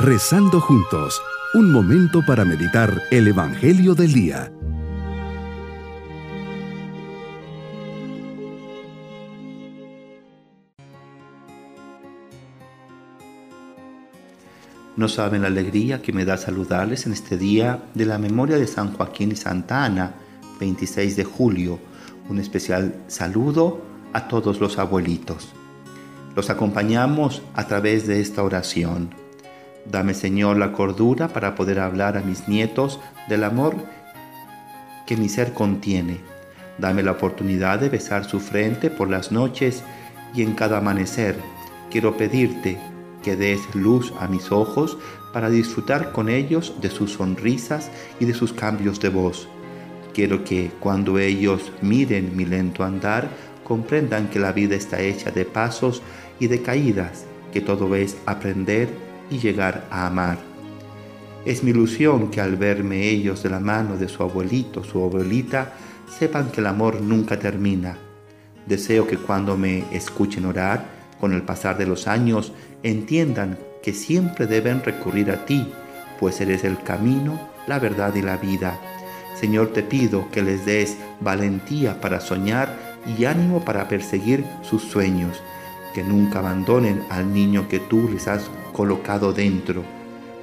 [0.00, 1.20] Rezando juntos,
[1.54, 4.52] un momento para meditar el Evangelio del Día.
[14.96, 18.68] No saben la alegría que me da saludarles en este día de la memoria de
[18.68, 20.14] San Joaquín y Santa Ana,
[20.60, 21.80] 26 de julio.
[22.28, 25.48] Un especial saludo a todos los abuelitos.
[26.36, 29.27] Los acompañamos a través de esta oración.
[29.90, 33.74] Dame Señor la cordura para poder hablar a mis nietos del amor
[35.06, 36.20] que mi ser contiene.
[36.76, 39.82] Dame la oportunidad de besar su frente por las noches
[40.34, 41.36] y en cada amanecer.
[41.90, 42.78] Quiero pedirte
[43.22, 44.98] que des luz a mis ojos
[45.32, 49.48] para disfrutar con ellos de sus sonrisas y de sus cambios de voz.
[50.12, 53.30] Quiero que cuando ellos miren mi lento andar,
[53.64, 56.02] comprendan que la vida está hecha de pasos
[56.38, 60.38] y de caídas, que todo es aprender y llegar a amar.
[61.44, 65.72] Es mi ilusión que al verme ellos de la mano de su abuelito, su abuelita,
[66.18, 67.96] sepan que el amor nunca termina.
[68.66, 74.46] Deseo que cuando me escuchen orar, con el pasar de los años, entiendan que siempre
[74.46, 75.66] deben recurrir a ti,
[76.20, 78.78] pues eres el camino, la verdad y la vida.
[79.34, 82.76] Señor, te pido que les des valentía para soñar
[83.18, 85.40] y ánimo para perseguir sus sueños
[85.94, 89.82] que nunca abandonen al niño que tú les has colocado dentro.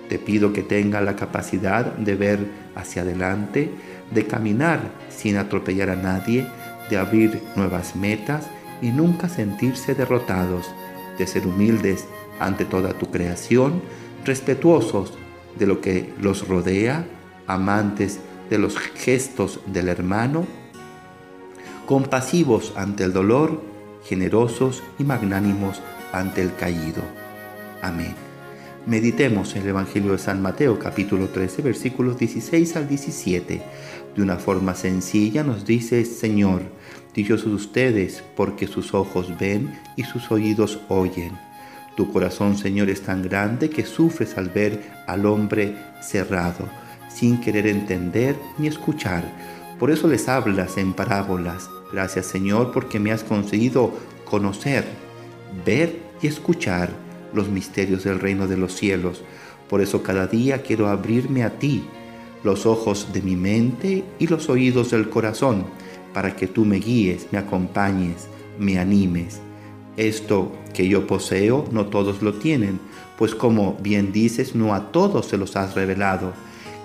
[0.09, 2.39] Te pido que tengan la capacidad de ver
[2.75, 3.71] hacia adelante,
[4.11, 6.45] de caminar sin atropellar a nadie,
[6.89, 8.47] de abrir nuevas metas
[8.81, 10.69] y nunca sentirse derrotados,
[11.17, 12.05] de ser humildes
[12.37, 13.81] ante toda tu creación,
[14.25, 15.13] respetuosos
[15.57, 17.05] de lo que los rodea,
[17.47, 18.19] amantes
[18.49, 20.45] de los gestos del hermano,
[21.85, 23.61] compasivos ante el dolor
[24.03, 27.01] generosos y magnánimos ante el caído.
[27.81, 28.24] Amén.
[28.87, 33.61] Meditemos en el Evangelio de San Mateo capítulo 13 versículos 16 al 17.
[34.15, 36.61] De una forma sencilla nos dice, Señor,
[37.13, 41.31] dichosos ustedes porque sus ojos ven y sus oídos oyen.
[41.97, 46.69] Tu corazón, Señor, es tan grande que sufres al ver al hombre cerrado,
[47.09, 49.23] sin querer entender ni escuchar.
[49.79, 53.93] Por eso les hablas en parábolas Gracias Señor porque me has conseguido
[54.25, 54.83] conocer,
[55.65, 59.23] ver y escuchar los misterios del reino de los cielos.
[59.69, 61.83] Por eso cada día quiero abrirme a ti,
[62.43, 65.65] los ojos de mi mente y los oídos del corazón,
[66.13, 68.27] para que tú me guíes, me acompañes,
[68.59, 69.41] me animes.
[69.97, 72.79] Esto que yo poseo no todos lo tienen,
[73.17, 76.33] pues como bien dices, no a todos se los has revelado.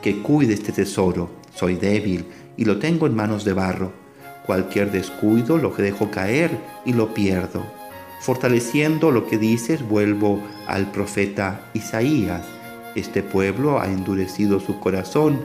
[0.03, 2.25] Que cuide este tesoro, soy débil
[2.56, 3.93] y lo tengo en manos de barro
[4.50, 6.50] Cualquier descuido lo dejo caer
[6.84, 7.65] y lo pierdo.
[8.20, 12.42] Fortaleciendo lo que dices, vuelvo al profeta Isaías.
[12.94, 15.41] Este pueblo ha endurecido su corazón,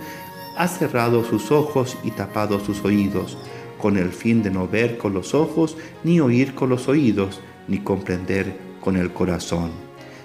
[0.57, 3.37] ha cerrado sus ojos y tapado sus oídos,
[3.81, 7.79] con el fin de no ver con los ojos, ni oír con los oídos, ni
[7.79, 9.71] comprender con el corazón.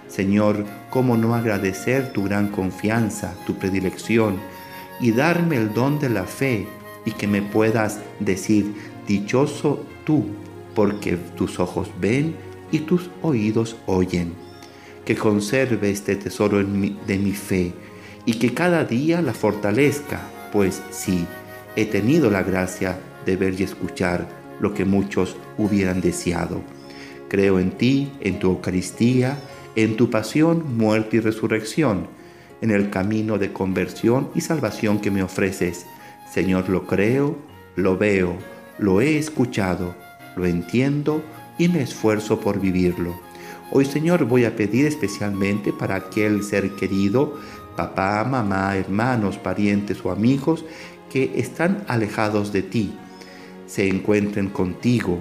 [0.08, 4.38] Señor, ¿cómo no agradecer tu gran confianza, tu predilección,
[5.00, 6.66] y darme el don de la fe?
[7.04, 8.74] y que me puedas decir,
[9.06, 10.26] dichoso tú,
[10.74, 12.34] porque tus ojos ven
[12.70, 14.32] y tus oídos oyen.
[15.04, 17.72] Que conserve este tesoro de mi fe
[18.26, 20.20] y que cada día la fortalezca,
[20.52, 21.26] pues sí,
[21.76, 24.28] he tenido la gracia de ver y escuchar
[24.60, 26.62] lo que muchos hubieran deseado.
[27.28, 29.38] Creo en ti, en tu Eucaristía,
[29.74, 32.08] en tu pasión, muerte y resurrección,
[32.60, 35.86] en el camino de conversión y salvación que me ofreces
[36.30, 37.36] Señor, lo creo,
[37.74, 38.36] lo veo,
[38.78, 39.96] lo he escuchado,
[40.40, 41.22] lo entiendo
[41.58, 43.20] y me esfuerzo por vivirlo.
[43.70, 47.38] Hoy, Señor, voy a pedir especialmente para aquel ser querido,
[47.76, 50.64] papá, mamá, hermanos, parientes o amigos
[51.10, 52.92] que están alejados de ti,
[53.66, 55.20] se encuentren contigo,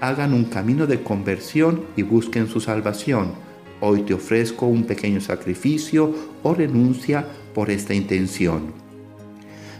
[0.00, 3.32] hagan un camino de conversión y busquen su salvación.
[3.80, 8.87] Hoy te ofrezco un pequeño sacrificio o renuncia por esta intención.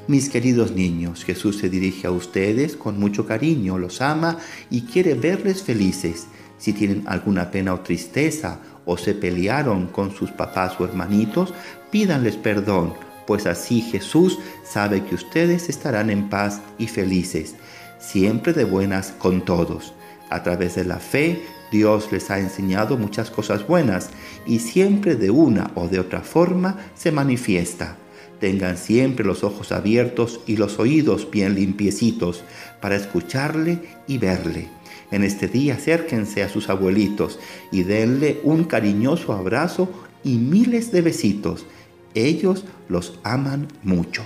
[0.09, 4.39] Mis queridos niños, Jesús se dirige a ustedes con mucho cariño, los ama
[4.71, 6.29] y quiere verles felices.
[6.57, 11.53] Si tienen alguna pena o tristeza o se pelearon con sus papás o hermanitos,
[11.91, 12.95] pídanles perdón,
[13.27, 17.57] pues así Jesús sabe que ustedes estarán en paz y felices,
[17.99, 19.93] siempre de buenas con todos.
[20.31, 24.09] A través de la fe, Dios les ha enseñado muchas cosas buenas
[24.47, 27.99] y siempre de una o de otra forma se manifiesta.
[28.41, 32.45] Tengan siempre los ojos abiertos y los oídos bien limpiecitos
[32.81, 34.69] para escucharle y verle.
[35.11, 37.39] En este día acérquense a sus abuelitos
[37.73, 39.89] y denle un cariñoso abrazo
[40.23, 41.67] y miles de besitos.
[42.15, 44.23] Ellos los aman mucho.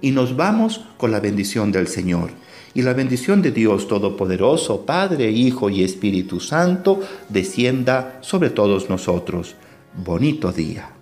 [0.00, 2.30] Y nos vamos con la bendición del Señor.
[2.74, 9.56] Y la bendición de Dios Todopoderoso, Padre, Hijo y Espíritu Santo, descienda sobre todos nosotros.
[9.94, 11.01] Bonito día.